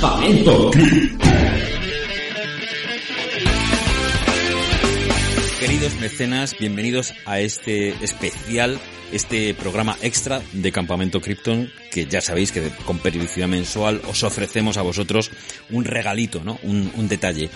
Campamento 0.00 0.70
Queridos 5.60 6.00
mecenas, 6.00 6.56
bienvenidos 6.58 7.12
a 7.26 7.40
este 7.40 7.90
especial, 8.02 8.78
este 9.12 9.52
programa 9.52 9.98
extra 10.00 10.40
de 10.54 10.72
Campamento 10.72 11.20
Krypton, 11.20 11.70
que 11.92 12.06
ya 12.06 12.22
sabéis 12.22 12.50
que 12.50 12.70
con 12.86 12.98
periodicidad 12.98 13.48
mensual 13.48 14.00
os 14.08 14.22
ofrecemos 14.22 14.78
a 14.78 14.82
vosotros 14.82 15.30
un 15.68 15.84
regalito, 15.84 16.42
¿no? 16.42 16.58
Un, 16.62 16.90
un 16.96 17.06
detalle. 17.06 17.50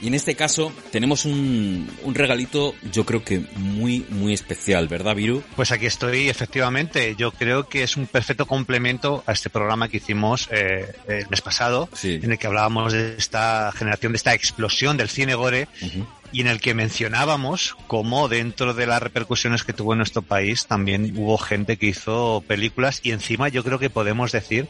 Y 0.00 0.06
en 0.08 0.14
este 0.14 0.34
caso 0.36 0.72
tenemos 0.92 1.24
un, 1.24 1.90
un, 2.04 2.14
regalito 2.14 2.74
yo 2.92 3.04
creo 3.04 3.24
que 3.24 3.40
muy, 3.56 4.06
muy 4.10 4.32
especial, 4.32 4.86
¿verdad, 4.86 5.16
Viru? 5.16 5.42
Pues 5.56 5.72
aquí 5.72 5.86
estoy, 5.86 6.28
efectivamente. 6.28 7.14
Yo 7.16 7.32
creo 7.32 7.68
que 7.68 7.82
es 7.82 7.96
un 7.96 8.06
perfecto 8.06 8.46
complemento 8.46 9.24
a 9.26 9.32
este 9.32 9.50
programa 9.50 9.88
que 9.88 9.96
hicimos 9.96 10.48
eh, 10.52 10.92
el 11.08 11.28
mes 11.28 11.40
pasado, 11.40 11.88
Sí. 11.94 12.20
en 12.22 12.30
el 12.32 12.38
que 12.38 12.46
hablábamos 12.46 12.92
de 12.92 13.16
esta 13.18 13.72
generación, 13.76 14.12
de 14.12 14.16
esta 14.16 14.34
explosión 14.34 14.96
del 14.96 15.08
cine 15.08 15.34
gore, 15.34 15.68
Ujú. 15.82 16.06
Y 16.32 16.40
en 16.40 16.46
el 16.46 16.60
que 16.60 16.74
mencionábamos 16.74 17.76
cómo 17.86 18.28
dentro 18.28 18.74
de 18.74 18.86
las 18.86 19.02
repercusiones 19.02 19.64
que 19.64 19.72
tuvo 19.72 19.92
en 19.92 19.98
nuestro 19.98 20.22
país 20.22 20.66
también 20.66 21.12
hubo 21.16 21.38
gente 21.38 21.76
que 21.76 21.86
hizo 21.86 22.42
películas 22.46 23.00
y 23.02 23.12
encima 23.12 23.48
yo 23.48 23.64
creo 23.64 23.78
que 23.78 23.90
podemos 23.90 24.32
decir 24.32 24.68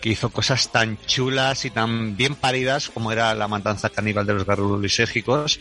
que 0.00 0.10
hizo 0.10 0.30
cosas 0.30 0.72
tan 0.72 0.98
chulas 1.06 1.64
y 1.64 1.70
tan 1.70 2.16
bien 2.16 2.34
paridas 2.34 2.88
como 2.88 3.12
era 3.12 3.34
la 3.34 3.48
matanza 3.48 3.90
caníbal 3.90 4.26
de 4.26 4.34
los 4.34 4.46
garrulos 4.46 4.80
lisérgicos 4.80 5.60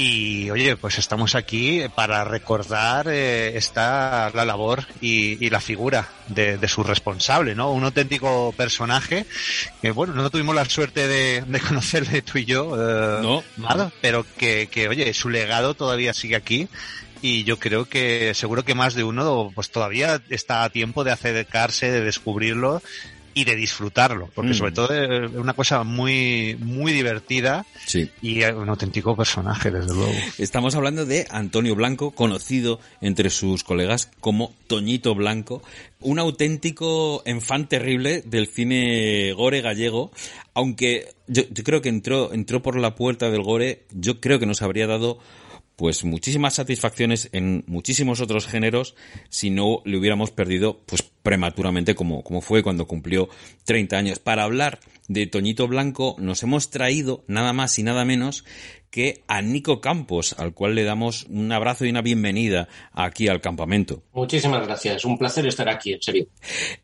y 0.00 0.48
oye 0.50 0.76
pues 0.76 0.96
estamos 0.98 1.34
aquí 1.34 1.82
para 1.96 2.22
recordar 2.22 3.08
eh, 3.08 3.56
esta 3.56 4.30
la 4.32 4.44
labor 4.44 4.86
y, 5.00 5.44
y 5.44 5.50
la 5.50 5.60
figura 5.60 6.08
de, 6.28 6.56
de 6.56 6.68
su 6.68 6.84
responsable 6.84 7.56
no 7.56 7.72
un 7.72 7.82
auténtico 7.82 8.54
personaje 8.56 9.26
que 9.82 9.90
bueno 9.90 10.14
no 10.14 10.30
tuvimos 10.30 10.54
la 10.54 10.64
suerte 10.66 11.08
de, 11.08 11.42
de 11.44 11.60
conocerle 11.68 12.22
tú 12.22 12.38
y 12.38 12.44
yo 12.44 12.76
eh, 12.76 13.22
No. 13.22 13.42
nada, 13.56 13.90
pero 14.00 14.24
que, 14.36 14.68
que, 14.70 14.88
oye, 14.88 15.12
su 15.14 15.30
legado 15.30 15.74
todavía 15.74 16.14
sigue 16.14 16.36
aquí 16.36 16.68
y 17.20 17.42
yo 17.42 17.58
creo 17.58 17.86
que 17.86 18.32
seguro 18.34 18.64
que 18.64 18.76
más 18.76 18.94
de 18.94 19.02
uno 19.02 19.50
pues 19.52 19.70
todavía 19.72 20.22
está 20.30 20.62
a 20.62 20.70
tiempo 20.70 21.02
de 21.02 21.10
acercarse, 21.10 21.90
de 21.90 22.02
descubrirlo 22.04 22.80
y 23.38 23.44
de 23.44 23.54
disfrutarlo, 23.54 24.28
porque 24.34 24.50
Mm. 24.50 24.54
sobre 24.54 24.72
todo 24.72 24.92
es 24.92 25.30
una 25.34 25.52
cosa 25.54 25.84
muy 25.84 26.56
muy 26.60 26.92
divertida 26.92 27.64
Sí. 27.86 28.10
y 28.20 28.42
un 28.44 28.68
auténtico 28.68 29.14
personaje, 29.16 29.70
desde 29.70 29.94
luego. 29.94 30.12
Estamos 30.38 30.74
hablando 30.74 31.06
de 31.06 31.26
Antonio 31.30 31.76
Blanco, 31.76 32.10
conocido 32.10 32.80
entre 33.00 33.30
sus 33.30 33.62
colegas 33.62 34.10
como 34.20 34.52
Toñito 34.66 35.14
Blanco, 35.14 35.62
un 36.00 36.18
auténtico 36.18 37.22
enfant 37.26 37.68
terrible 37.68 38.22
del 38.26 38.48
cine 38.48 39.32
gore 39.34 39.60
gallego, 39.60 40.10
aunque 40.54 41.06
yo, 41.28 41.42
yo 41.50 41.62
creo 41.62 41.80
que 41.80 41.88
entró, 41.90 42.32
entró 42.32 42.60
por 42.60 42.76
la 42.76 42.96
puerta 42.96 43.30
del 43.30 43.42
gore, 43.42 43.84
yo 43.92 44.20
creo 44.20 44.40
que 44.40 44.46
nos 44.46 44.62
habría 44.62 44.86
dado 44.88 45.18
pues 45.78 46.04
muchísimas 46.04 46.54
satisfacciones 46.54 47.28
en 47.30 47.62
muchísimos 47.68 48.20
otros 48.20 48.48
géneros 48.48 48.96
si 49.28 49.48
no 49.48 49.80
le 49.84 49.96
hubiéramos 49.96 50.32
perdido 50.32 50.80
pues 50.86 51.04
prematuramente 51.22 51.94
como, 51.94 52.24
como 52.24 52.40
fue 52.40 52.64
cuando 52.64 52.88
cumplió 52.88 53.28
30 53.62 53.96
años. 53.96 54.18
Para 54.18 54.42
hablar 54.42 54.80
de 55.06 55.28
Toñito 55.28 55.68
Blanco 55.68 56.16
nos 56.18 56.42
hemos 56.42 56.70
traído 56.70 57.22
nada 57.28 57.52
más 57.52 57.78
y 57.78 57.84
nada 57.84 58.04
menos 58.04 58.44
que 58.90 59.22
a 59.28 59.42
Nico 59.42 59.80
Campos, 59.80 60.34
al 60.38 60.54
cual 60.54 60.74
le 60.74 60.84
damos 60.84 61.26
un 61.28 61.52
abrazo 61.52 61.84
y 61.84 61.90
una 61.90 62.02
bienvenida 62.02 62.68
aquí 62.92 63.28
al 63.28 63.40
campamento. 63.40 64.02
Muchísimas 64.12 64.66
gracias, 64.66 65.04
un 65.04 65.18
placer 65.18 65.46
estar 65.46 65.68
aquí, 65.68 65.92
en 65.92 66.02
serio. 66.02 66.26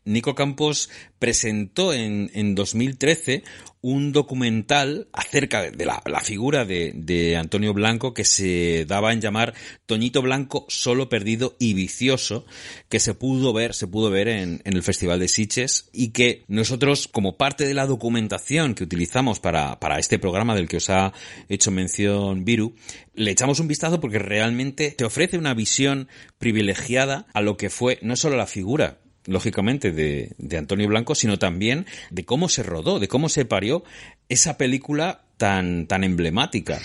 Nico 0.05 0.35
Campos 0.35 0.89
presentó 1.19 1.93
en, 1.93 2.29
en 2.33 2.55
2013 2.55 3.43
un 3.81 4.11
documental 4.11 5.07
acerca 5.13 5.69
de 5.69 5.85
la, 5.85 6.01
la 6.05 6.19
figura 6.19 6.65
de, 6.65 6.91
de, 6.95 7.37
Antonio 7.37 7.71
Blanco 7.71 8.15
que 8.15 8.25
se 8.25 8.83
daba 8.85 9.13
en 9.13 9.21
llamar 9.21 9.53
Toñito 9.85 10.23
Blanco 10.23 10.65
solo 10.69 11.07
perdido 11.07 11.55
y 11.59 11.75
vicioso, 11.75 12.47
que 12.89 12.99
se 12.99 13.13
pudo 13.13 13.53
ver, 13.53 13.75
se 13.75 13.85
pudo 13.85 14.09
ver 14.09 14.27
en, 14.27 14.61
en 14.65 14.75
el 14.75 14.81
Festival 14.81 15.19
de 15.19 15.27
Sitges 15.27 15.89
y 15.93 16.09
que 16.09 16.43
nosotros, 16.47 17.07
como 17.07 17.37
parte 17.37 17.67
de 17.67 17.75
la 17.75 17.85
documentación 17.85 18.73
que 18.73 18.85
utilizamos 18.85 19.39
para, 19.39 19.79
para 19.79 19.99
este 19.99 20.17
programa 20.17 20.55
del 20.55 20.67
que 20.67 20.77
os 20.77 20.89
ha 20.89 21.13
hecho 21.47 21.69
mención 21.69 21.94
Viru, 21.97 22.75
le 23.13 23.31
echamos 23.31 23.59
un 23.59 23.67
vistazo 23.67 23.99
porque 23.99 24.19
realmente 24.19 24.91
te 24.91 25.05
ofrece 25.05 25.37
una 25.37 25.53
visión 25.53 26.07
privilegiada 26.37 27.27
a 27.33 27.41
lo 27.41 27.57
que 27.57 27.69
fue 27.69 27.99
no 28.01 28.15
solo 28.15 28.35
la 28.35 28.47
figura, 28.47 28.99
lógicamente, 29.25 29.91
de, 29.91 30.33
de, 30.37 30.57
Antonio 30.57 30.87
Blanco, 30.87 31.15
sino 31.15 31.39
también 31.39 31.85
de 32.11 32.25
cómo 32.25 32.49
se 32.49 32.63
rodó, 32.63 32.99
de 32.99 33.07
cómo 33.07 33.29
se 33.29 33.45
parió 33.45 33.83
esa 34.29 34.57
película 34.57 35.25
tan, 35.37 35.87
tan 35.87 36.03
emblemática. 36.03 36.79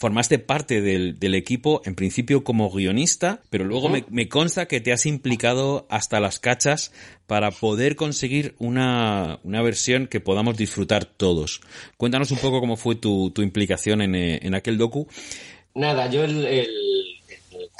Formaste 0.00 0.38
parte 0.38 0.80
del, 0.80 1.18
del 1.18 1.34
equipo, 1.34 1.82
en 1.84 1.94
principio 1.94 2.42
como 2.42 2.70
guionista, 2.70 3.42
pero 3.50 3.66
luego 3.66 3.90
me, 3.90 4.06
me, 4.08 4.30
consta 4.30 4.64
que 4.64 4.80
te 4.80 4.94
has 4.94 5.04
implicado 5.04 5.86
hasta 5.90 6.20
las 6.20 6.38
cachas 6.38 6.90
para 7.26 7.50
poder 7.50 7.96
conseguir 7.96 8.54
una, 8.58 9.40
una 9.44 9.60
versión 9.60 10.06
que 10.06 10.18
podamos 10.18 10.56
disfrutar 10.56 11.04
todos. 11.04 11.60
Cuéntanos 11.98 12.30
un 12.30 12.38
poco 12.38 12.60
cómo 12.60 12.78
fue 12.78 12.94
tu, 12.94 13.30
tu 13.32 13.42
implicación 13.42 14.00
en, 14.00 14.14
en, 14.14 14.54
aquel 14.54 14.78
docu. 14.78 15.06
Nada, 15.74 16.08
yo 16.08 16.24
el 16.24 16.46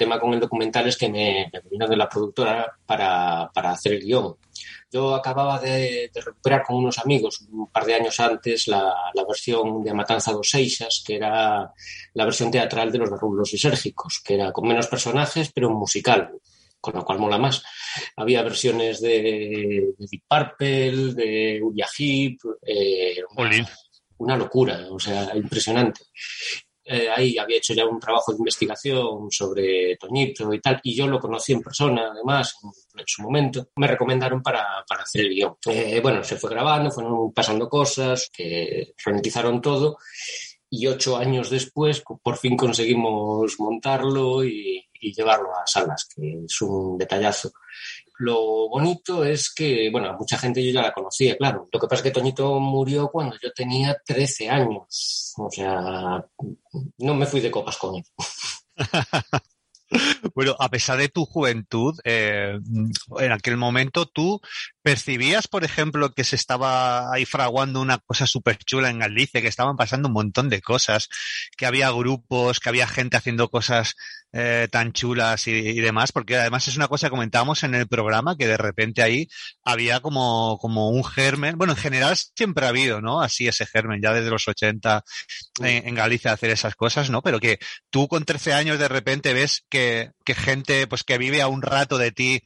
tema 0.00 0.18
con 0.18 0.32
el 0.32 0.40
documental 0.40 0.88
es 0.88 0.96
que 0.96 1.10
me, 1.10 1.50
me 1.52 1.60
vino 1.70 1.86
de 1.86 1.96
la 1.96 2.08
productora 2.08 2.72
para, 2.86 3.50
para, 3.52 3.72
hacer 3.72 3.92
el 3.92 4.00
guion. 4.02 4.34
Yo 4.90 5.14
acababa 5.14 5.58
de, 5.58 6.10
de, 6.12 6.20
recuperar 6.22 6.62
con 6.64 6.76
unos 6.76 6.98
amigos 6.98 7.42
un 7.52 7.70
par 7.70 7.84
de 7.84 7.94
años 7.96 8.18
antes 8.18 8.66
la, 8.66 8.94
la 9.12 9.24
versión 9.26 9.84
de 9.84 9.92
Matanza 9.92 10.32
dos 10.32 10.48
Seixas, 10.48 11.04
que 11.06 11.16
era 11.16 11.70
la 12.14 12.24
versión 12.24 12.50
teatral 12.50 12.90
de 12.90 12.98
los 12.98 13.10
Garrulos 13.10 13.52
Lisérgicos, 13.52 14.22
que 14.24 14.34
era 14.36 14.52
con 14.52 14.66
menos 14.66 14.86
personajes, 14.86 15.52
pero 15.52 15.68
un 15.68 15.78
musical, 15.78 16.30
con 16.80 16.94
lo 16.94 17.04
cual 17.04 17.18
mola 17.18 17.36
más. 17.36 17.62
Había 18.16 18.42
versiones 18.42 19.02
de, 19.02 19.92
de 19.98 20.06
Deep 20.10 20.22
Purple, 20.26 21.12
de 21.12 21.60
Uya 21.62 21.86
Heep, 21.98 22.38
eh, 22.62 23.22
una, 23.36 23.68
una 24.16 24.36
locura, 24.38 24.86
o 24.90 24.98
sea, 24.98 25.36
impresionante 25.36 26.00
eh, 26.92 27.08
ahí 27.08 27.38
había 27.38 27.58
hecho 27.58 27.72
ya 27.72 27.86
un 27.86 28.00
trabajo 28.00 28.32
de 28.32 28.38
investigación 28.38 29.30
sobre 29.30 29.96
Toñito 29.96 30.52
y 30.52 30.60
tal, 30.60 30.80
y 30.82 30.96
yo 30.96 31.06
lo 31.06 31.20
conocí 31.20 31.52
en 31.52 31.62
persona, 31.62 32.10
además, 32.10 32.56
en, 32.64 33.04
su 33.06 33.22
momento. 33.22 33.68
Me 33.76 33.86
recomendaron 33.86 34.42
para, 34.42 34.84
para 34.88 35.04
hacer 35.04 35.26
el 35.26 35.34
guion. 35.34 35.54
Eh, 35.66 36.00
bueno, 36.02 36.24
se 36.24 36.36
fue 36.36 36.50
grabando, 36.50 36.90
fueron 36.90 37.32
pasando 37.32 37.68
cosas, 37.68 38.28
que 38.32 38.92
ralentizaron 39.04 39.60
todo, 39.60 39.98
y 40.68 40.88
ocho 40.88 41.16
años 41.16 41.48
después, 41.50 42.02
por 42.22 42.36
fin 42.36 42.56
conseguimos 42.56 43.60
montarlo 43.60 44.44
y 44.44 44.84
llevarlo 45.00 45.54
a 45.54 45.66
salas, 45.66 46.08
que 46.12 46.44
es 46.44 46.60
un 46.60 46.98
detallazo. 46.98 47.52
Lo 48.20 48.68
bonito 48.68 49.24
es 49.24 49.50
que, 49.50 49.88
bueno, 49.90 50.14
mucha 50.18 50.36
gente 50.36 50.62
yo 50.62 50.70
ya 50.72 50.82
la 50.82 50.92
conocía, 50.92 51.38
claro. 51.38 51.66
Lo 51.72 51.80
que 51.80 51.86
pasa 51.86 52.00
es 52.00 52.02
que 52.02 52.10
Toñito 52.10 52.60
murió 52.60 53.08
cuando 53.08 53.34
yo 53.42 53.50
tenía 53.52 53.96
13 54.04 54.50
años. 54.50 55.32
O 55.38 55.50
sea, 55.50 56.22
no 56.98 57.14
me 57.14 57.24
fui 57.24 57.40
de 57.40 57.50
copas 57.50 57.78
con 57.78 57.96
él. 57.96 58.04
Bueno, 60.36 60.54
a 60.60 60.68
pesar 60.68 60.98
de 60.98 61.08
tu 61.08 61.24
juventud, 61.24 61.98
eh, 62.04 62.56
en 63.18 63.32
aquel 63.32 63.56
momento 63.56 64.06
tú 64.06 64.40
percibías, 64.82 65.48
por 65.48 65.64
ejemplo, 65.64 66.12
que 66.12 66.24
se 66.24 66.36
estaba 66.36 67.12
ahí 67.12 67.24
fraguando 67.24 67.80
una 67.80 67.98
cosa 67.98 68.26
súper 68.26 68.58
chula 68.58 68.90
en 68.90 68.98
Galicia, 68.98 69.42
que 69.42 69.48
estaban 69.48 69.76
pasando 69.76 70.08
un 70.08 70.14
montón 70.14 70.48
de 70.48 70.60
cosas, 70.60 71.08
que 71.56 71.66
había 71.66 71.90
grupos, 71.90 72.60
que 72.60 72.68
había 72.68 72.86
gente 72.86 73.16
haciendo 73.16 73.50
cosas 73.50 73.94
eh, 74.32 74.68
tan 74.70 74.92
chulas 74.92 75.48
y, 75.48 75.50
y, 75.50 75.80
demás, 75.80 76.12
porque 76.12 76.36
además 76.36 76.68
es 76.68 76.76
una 76.76 76.88
cosa 76.88 77.08
que 77.08 77.10
comentábamos 77.10 77.62
en 77.64 77.74
el 77.74 77.88
programa, 77.88 78.36
que 78.36 78.46
de 78.46 78.56
repente 78.56 79.02
ahí 79.02 79.28
había 79.64 80.00
como, 80.00 80.58
como 80.58 80.90
un 80.90 81.04
germen, 81.04 81.58
bueno, 81.58 81.72
en 81.72 81.78
general 81.78 82.16
siempre 82.16 82.64
ha 82.64 82.68
habido, 82.70 83.00
¿no? 83.00 83.20
Así 83.20 83.48
ese 83.48 83.66
germen, 83.66 84.00
ya 84.00 84.12
desde 84.12 84.30
los 84.30 84.46
80 84.46 85.04
en, 85.60 85.88
en 85.88 85.94
Galicia 85.94 86.32
hacer 86.32 86.50
esas 86.50 86.76
cosas, 86.76 87.10
¿no? 87.10 87.22
Pero 87.22 87.40
que 87.40 87.58
tú 87.90 88.08
con 88.08 88.24
13 88.24 88.54
años 88.54 88.78
de 88.78 88.88
repente 88.88 89.34
ves 89.34 89.64
que, 89.68 90.12
que 90.24 90.34
gente 90.34 90.86
pues 90.86 91.02
que 91.02 91.18
vive 91.18 91.42
a 91.42 91.48
un 91.48 91.62
rato 91.62 91.98
de 91.98 92.12
ti 92.12 92.42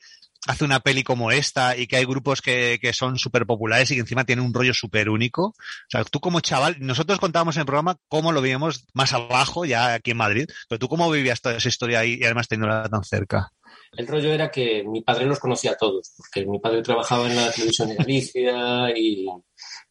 hace 0.47 0.65
una 0.65 0.81
peli 0.81 1.03
como 1.03 1.31
esta 1.31 1.77
y 1.77 1.87
que 1.87 1.97
hay 1.97 2.05
grupos 2.05 2.43
que, 2.43 2.79
que 2.81 2.93
son 2.93 3.19
súper 3.19 3.47
populares 3.47 3.91
y 3.91 3.95
que 3.95 4.01
encima 4.01 4.25
tienen 4.25 4.45
un 4.45 4.55
rollo 4.55 4.75
súper 4.75 5.09
único. 5.09 5.47
O 5.47 5.55
sea, 5.89 6.05
tú 6.05 6.21
como 6.21 6.41
chaval, 6.41 6.77
nosotros 6.81 7.19
contábamos 7.19 7.57
en 7.57 7.61
el 7.61 7.67
programa 7.67 7.97
cómo 8.09 8.33
lo 8.33 8.43
vivíamos 8.43 8.87
más 8.93 9.13
abajo, 9.13 9.65
ya 9.65 9.95
aquí 9.95 10.11
en 10.13 10.19
Madrid, 10.19 10.47
pero 10.69 10.79
tú 10.79 10.89
cómo 10.89 11.11
vivías 11.11 11.41
toda 11.41 11.57
esa 11.57 11.69
historia 11.69 12.01
ahí 12.01 12.19
y 12.21 12.25
además 12.25 12.49
teniéndola 12.49 12.89
tan 12.89 13.05
cerca. 13.05 13.53
El 13.97 14.07
rollo 14.07 14.33
era 14.33 14.51
que 14.51 14.83
mi 14.85 15.03
padre 15.03 15.27
los 15.27 15.39
conocía 15.39 15.73
a 15.73 15.77
todos, 15.77 16.13
porque 16.17 16.47
mi 16.47 16.59
padre 16.59 16.83
trabajaba 16.83 17.29
en 17.29 17.37
la 17.37 17.51
televisión 17.51 17.89
de 17.89 17.97
Galicia 17.97 18.91
y, 18.97 19.27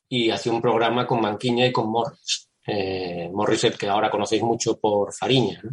y 0.10 0.30
hacía 0.30 0.52
un 0.52 0.62
programa 0.62 1.08
con 1.08 1.22
Manquiña 1.22 1.66
y 1.66 1.72
con 1.72 1.90
Morris. 1.90 2.50
Eh, 2.66 3.30
Morris, 3.34 3.66
el 3.66 3.78
que 3.78 3.90
ahora 3.90 4.10
conocéis 4.10 4.42
mucho 4.42 4.80
por 4.80 5.14
Fariña. 5.14 5.60
¿no? 5.64 5.72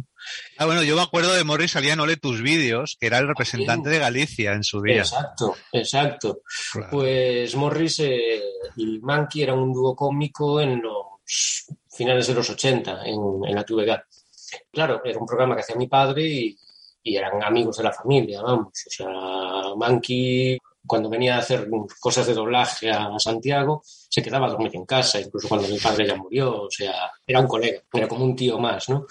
Ah, 0.57 0.65
bueno, 0.65 0.83
yo 0.83 0.95
me 0.95 1.01
acuerdo 1.01 1.33
de 1.33 1.43
Morris, 1.43 1.71
salía 1.71 1.93
en 1.93 2.01
Ole 2.01 2.17
tus 2.17 2.41
vídeos, 2.41 2.97
que 2.99 3.07
era 3.07 3.19
el 3.19 3.27
representante 3.27 3.89
de 3.89 3.99
Galicia 3.99 4.53
en 4.53 4.63
su 4.63 4.81
día. 4.81 4.99
Exacto, 4.99 5.55
exacto. 5.71 6.41
Claro. 6.73 6.89
Pues 6.91 7.55
Morris 7.55 7.99
eh, 7.99 8.41
y 8.75 8.99
Mankey 8.99 9.43
eran 9.43 9.59
un 9.59 9.73
dúo 9.73 9.95
cómico 9.95 10.59
en 10.59 10.81
los 10.81 11.65
finales 11.89 12.27
de 12.27 12.33
los 12.33 12.49
80 12.49 13.05
en, 13.05 13.19
en 13.47 13.55
la 13.55 13.63
TVG. 13.63 14.03
Claro, 14.71 15.01
era 15.05 15.17
un 15.17 15.25
programa 15.25 15.55
que 15.55 15.61
hacía 15.61 15.77
mi 15.77 15.87
padre 15.87 16.23
y, 16.27 16.57
y 17.03 17.15
eran 17.15 17.41
amigos 17.41 17.77
de 17.77 17.83
la 17.83 17.93
familia, 17.93 18.41
vamos. 18.41 18.73
O 18.87 18.89
sea, 18.89 19.75
Mankey 19.77 20.59
cuando 20.85 21.09
venía 21.09 21.35
a 21.35 21.39
hacer 21.39 21.69
cosas 21.99 22.27
de 22.27 22.33
doblaje 22.33 22.89
a 22.89 23.09
Santiago, 23.19 23.81
se 23.85 24.21
quedaba 24.21 24.47
a 24.47 24.51
dormir 24.51 24.71
en 24.73 24.85
casa, 24.85 25.19
incluso 25.19 25.47
cuando 25.47 25.67
mi 25.67 25.77
padre 25.77 26.07
ya 26.07 26.15
murió, 26.15 26.63
o 26.63 26.71
sea, 26.71 27.11
era 27.25 27.39
un 27.39 27.47
colega, 27.47 27.81
era 27.93 28.07
como 28.07 28.25
un 28.25 28.35
tío 28.35 28.59
más, 28.59 28.89
¿no? 28.89 29.05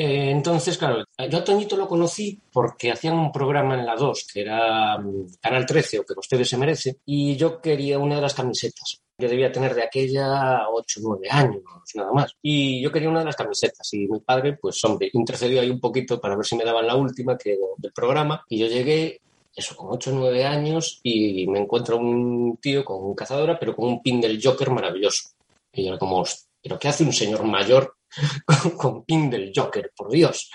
Eh, 0.00 0.30
entonces, 0.30 0.78
claro, 0.78 1.04
yo 1.28 1.38
a 1.38 1.44
Toñito 1.44 1.76
lo 1.76 1.88
conocí 1.88 2.40
porque 2.52 2.92
hacían 2.92 3.18
un 3.18 3.32
programa 3.32 3.74
en 3.74 3.84
la 3.84 3.96
2, 3.96 4.28
que 4.32 4.42
era 4.42 4.96
um, 4.96 5.26
Canal 5.40 5.66
13, 5.66 5.98
o 5.98 6.04
que 6.04 6.14
ustedes 6.16 6.48
se 6.48 6.56
merece, 6.56 6.98
y 7.04 7.34
yo 7.34 7.60
quería 7.60 7.98
una 7.98 8.14
de 8.14 8.20
las 8.20 8.34
camisetas. 8.34 9.02
Yo 9.18 9.28
debía 9.28 9.50
tener 9.50 9.74
de 9.74 9.82
aquella 9.82 10.68
8 10.70 11.00
o 11.02 11.18
9 11.18 11.28
años, 11.28 11.62
nada 11.96 12.12
más. 12.12 12.32
Y 12.40 12.80
yo 12.80 12.92
quería 12.92 13.08
una 13.08 13.18
de 13.18 13.24
las 13.24 13.34
camisetas. 13.34 13.92
Y 13.92 14.06
mi 14.06 14.20
padre, 14.20 14.56
pues, 14.56 14.82
hombre, 14.84 15.10
intercedió 15.12 15.60
ahí 15.60 15.70
un 15.70 15.80
poquito 15.80 16.20
para 16.20 16.36
ver 16.36 16.46
si 16.46 16.54
me 16.54 16.64
daban 16.64 16.86
la 16.86 16.94
última 16.94 17.36
que, 17.36 17.58
del 17.78 17.92
programa. 17.92 18.44
Y 18.48 18.58
yo 18.58 18.68
llegué 18.68 19.20
eso, 19.58 19.76
con 19.76 19.88
8 19.90 20.10
o 20.10 20.14
9 20.14 20.44
años 20.44 21.00
y 21.02 21.46
me 21.48 21.58
encuentro 21.58 21.96
un 21.96 22.58
tío 22.60 22.84
con 22.84 23.02
un 23.02 23.14
cazadora, 23.14 23.58
pero 23.58 23.74
con 23.74 23.88
un 23.88 24.02
pin 24.02 24.20
del 24.20 24.40
Joker 24.42 24.70
maravilloso. 24.70 25.30
Y 25.72 25.82
yo 25.82 25.88
era 25.88 25.98
como, 25.98 26.24
¿pero 26.62 26.78
qué 26.78 26.88
hace 26.88 27.04
un 27.04 27.12
señor 27.12 27.44
mayor 27.44 27.96
con, 28.78 29.04
pin 29.04 29.28
del 29.28 29.52
Joker? 29.54 29.92
Por 29.96 30.10
Dios. 30.10 30.50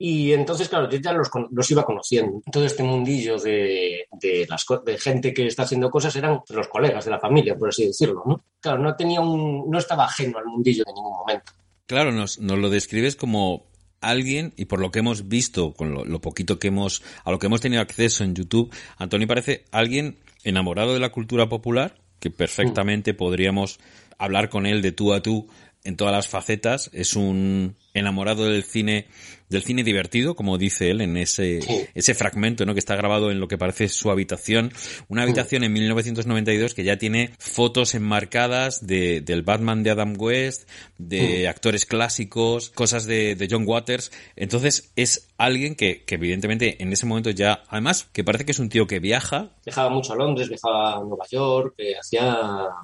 Y 0.00 0.32
entonces, 0.32 0.68
claro, 0.68 0.88
yo 0.88 0.98
ya 0.98 1.12
los, 1.12 1.28
los 1.50 1.70
iba 1.70 1.84
conociendo. 1.84 2.40
Todo 2.50 2.64
este 2.64 2.84
mundillo 2.84 3.36
de, 3.38 4.06
de, 4.12 4.46
las, 4.48 4.64
de 4.84 4.96
gente 4.96 5.34
que 5.34 5.46
está 5.46 5.64
haciendo 5.64 5.90
cosas 5.90 6.14
eran 6.16 6.40
los 6.48 6.68
colegas 6.68 7.04
de 7.04 7.10
la 7.10 7.18
familia, 7.18 7.56
por 7.56 7.68
así 7.68 7.86
decirlo, 7.86 8.22
¿no? 8.24 8.44
Claro, 8.60 8.78
no 8.78 8.94
tenía 8.94 9.20
un, 9.20 9.68
no 9.68 9.78
estaba 9.78 10.04
ajeno 10.04 10.38
al 10.38 10.46
mundillo 10.46 10.84
en 10.86 10.94
ningún 10.94 11.18
momento. 11.18 11.52
Claro, 11.86 12.12
nos, 12.12 12.38
nos 12.38 12.58
lo 12.58 12.70
describes 12.70 13.16
como 13.16 13.67
alguien, 14.00 14.52
y 14.56 14.66
por 14.66 14.80
lo 14.80 14.90
que 14.90 15.00
hemos 15.00 15.28
visto, 15.28 15.72
con 15.74 15.92
lo, 15.92 16.04
lo, 16.04 16.20
poquito 16.20 16.58
que 16.58 16.68
hemos, 16.68 17.02
a 17.24 17.30
lo 17.30 17.38
que 17.38 17.46
hemos 17.46 17.60
tenido 17.60 17.82
acceso 17.82 18.24
en 18.24 18.34
YouTube, 18.34 18.74
Antonio 18.96 19.26
parece 19.26 19.64
alguien 19.70 20.18
enamorado 20.44 20.94
de 20.94 21.00
la 21.00 21.10
cultura 21.10 21.48
popular, 21.48 21.96
que 22.20 22.30
perfectamente 22.30 23.12
mm. 23.12 23.16
podríamos 23.16 23.78
hablar 24.18 24.48
con 24.48 24.66
él 24.66 24.82
de 24.82 24.92
tú 24.92 25.12
a 25.12 25.22
tú 25.22 25.48
en 25.88 25.96
todas 25.96 26.12
las 26.12 26.28
facetas. 26.28 26.90
Es 26.92 27.16
un 27.16 27.74
enamorado 27.94 28.44
del 28.44 28.62
cine, 28.62 29.06
del 29.48 29.62
cine 29.62 29.82
divertido, 29.82 30.36
como 30.36 30.58
dice 30.58 30.90
él 30.90 31.00
en 31.00 31.16
ese, 31.16 31.62
sí. 31.62 31.86
ese 31.94 32.14
fragmento, 32.14 32.66
¿no? 32.66 32.74
Que 32.74 32.78
está 32.78 32.94
grabado 32.94 33.30
en 33.30 33.40
lo 33.40 33.48
que 33.48 33.56
parece 33.56 33.88
su 33.88 34.10
habitación. 34.10 34.70
Una 35.08 35.22
habitación 35.22 35.64
en 35.64 35.72
1992 35.72 36.74
que 36.74 36.84
ya 36.84 36.98
tiene 36.98 37.30
fotos 37.38 37.94
enmarcadas 37.94 38.86
de, 38.86 39.22
del 39.22 39.42
Batman 39.42 39.82
de 39.82 39.90
Adam 39.90 40.14
West, 40.18 40.68
de 40.98 41.38
sí. 41.38 41.46
actores 41.46 41.86
clásicos, 41.86 42.68
cosas 42.68 43.06
de, 43.06 43.34
de, 43.34 43.48
John 43.50 43.64
Waters. 43.66 44.12
Entonces 44.36 44.92
es 44.94 45.30
alguien 45.38 45.74
que, 45.74 46.04
que 46.04 46.16
evidentemente 46.16 46.82
en 46.82 46.92
ese 46.92 47.06
momento 47.06 47.30
ya, 47.30 47.62
además, 47.68 48.10
que 48.12 48.24
parece 48.24 48.44
que 48.44 48.52
es 48.52 48.58
un 48.58 48.68
tío 48.68 48.86
que 48.86 49.00
viaja. 49.00 49.52
Viajaba 49.64 49.88
mucho 49.88 50.12
a 50.12 50.16
Londres, 50.16 50.50
viajaba 50.50 50.98
a 50.98 51.00
Nueva 51.00 51.24
York, 51.30 51.76
eh, 51.78 51.94
hacía 51.98 52.36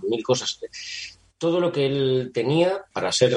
mil 0.09 0.23
cosas 0.23 0.59
todo 1.45 1.61
lo 1.61 1.71
que 1.71 1.85
él 1.85 2.31
tenía 2.33 2.87
para 2.91 3.13
ser 3.13 3.37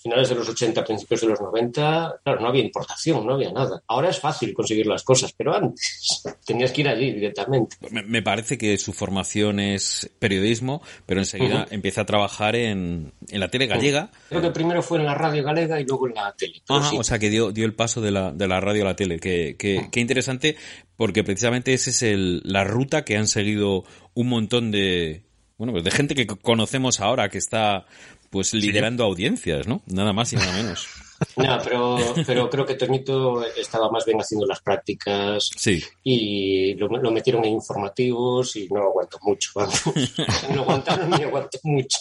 finales 0.00 0.28
de 0.28 0.36
los 0.36 0.48
80, 0.48 0.84
principios 0.84 1.22
de 1.22 1.26
los 1.26 1.40
90, 1.40 2.20
claro, 2.22 2.40
no 2.40 2.46
había 2.46 2.62
importación, 2.62 3.26
no 3.26 3.34
había 3.34 3.50
nada. 3.50 3.82
Ahora 3.88 4.10
es 4.10 4.20
fácil 4.20 4.54
conseguir 4.54 4.86
las 4.86 5.02
cosas, 5.02 5.32
pero 5.36 5.56
antes 5.56 6.22
tenías 6.46 6.70
que 6.70 6.82
ir 6.82 6.88
allí 6.88 7.10
directamente. 7.10 7.76
Me, 7.90 8.04
me 8.04 8.22
parece 8.22 8.58
que 8.58 8.78
su 8.78 8.92
formación 8.92 9.58
es 9.58 10.08
periodismo, 10.20 10.82
pero 11.04 11.18
enseguida 11.20 11.62
uh 11.62 11.64
-huh. 11.64 11.72
empieza 11.72 12.02
a 12.02 12.06
trabajar 12.06 12.54
en, 12.54 13.12
en 13.28 13.40
la 13.40 13.48
tele 13.48 13.66
gallega. 13.66 14.12
Creo 14.28 14.40
que 14.40 14.50
primero 14.52 14.80
fue 14.80 14.98
en 14.98 15.06
la 15.06 15.16
radio 15.16 15.42
galega 15.42 15.80
y 15.80 15.84
luego 15.84 16.06
en 16.06 16.14
la 16.14 16.32
tele. 16.38 16.62
Sí. 16.64 16.96
o 16.96 17.02
sea 17.02 17.18
que 17.18 17.28
dio, 17.28 17.50
dio 17.50 17.66
el 17.66 17.74
paso 17.74 18.00
de 18.00 18.12
la, 18.12 18.30
de 18.30 18.46
la 18.46 18.60
radio 18.60 18.82
a 18.82 18.86
la 18.86 18.94
tele. 18.94 19.18
Qué 19.18 19.56
que, 19.58 19.78
uh 19.78 19.80
-huh. 19.80 19.90
que 19.90 19.98
interesante, 19.98 20.54
porque 20.96 21.24
precisamente 21.24 21.74
esa 21.74 21.90
es 21.90 22.04
el, 22.04 22.40
la 22.44 22.62
ruta 22.62 23.04
que 23.04 23.16
han 23.16 23.26
seguido 23.26 23.82
un 24.14 24.28
montón 24.28 24.70
de, 24.70 25.24
bueno, 25.58 25.72
pues 25.72 25.84
de 25.84 25.90
gente 25.90 26.14
que 26.14 26.26
conocemos 26.26 27.00
ahora 27.00 27.28
que 27.28 27.38
está 27.38 27.84
pues 28.30 28.54
liderando 28.54 29.04
sí. 29.04 29.10
audiencias, 29.10 29.66
¿no? 29.66 29.82
Nada 29.86 30.12
más 30.12 30.32
y 30.32 30.36
nada 30.36 30.52
menos. 30.52 30.88
No, 31.36 31.58
pero, 31.64 31.96
pero 32.24 32.48
creo 32.48 32.64
que 32.64 32.76
Toñito 32.76 33.44
estaba 33.44 33.90
más 33.90 34.06
bien 34.06 34.20
haciendo 34.20 34.46
las 34.46 34.60
prácticas 34.60 35.50
sí. 35.56 35.82
y 36.04 36.74
lo, 36.74 36.86
lo, 36.86 37.10
metieron 37.10 37.44
en 37.44 37.54
informativos 37.54 38.54
y 38.54 38.68
no 38.68 38.82
aguanto 38.82 39.18
mucho. 39.22 39.50
Vamos. 39.56 39.82
no 40.54 40.60
aguantaron 40.60 41.10
ni 41.10 41.24
aguanto 41.24 41.58
mucho. 41.64 41.98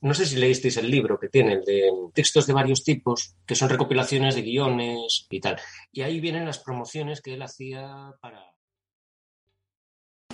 No 0.00 0.14
sé 0.14 0.26
si 0.26 0.36
leísteis 0.36 0.76
el 0.76 0.90
libro 0.90 1.18
que 1.18 1.28
tiene, 1.28 1.54
el 1.54 1.64
de 1.64 1.90
textos 2.14 2.46
de 2.46 2.52
varios 2.52 2.84
tipos, 2.84 3.34
que 3.44 3.54
son 3.54 3.68
recopilaciones 3.68 4.34
de 4.34 4.42
guiones 4.42 5.26
y 5.30 5.40
tal. 5.40 5.58
Y 5.90 6.02
ahí 6.02 6.20
vienen 6.20 6.44
las 6.44 6.58
promociones 6.58 7.20
que 7.20 7.34
él 7.34 7.42
hacía 7.42 8.12
para... 8.20 8.47